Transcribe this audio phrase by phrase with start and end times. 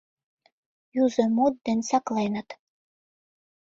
[1.03, 2.49] Юзо мут ден сакленыт.